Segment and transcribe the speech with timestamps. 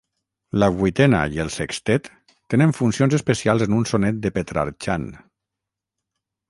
[0.61, 2.09] La vuitena i el sextet
[2.55, 5.11] tenen funcions especials en un sonet de Petrarchan.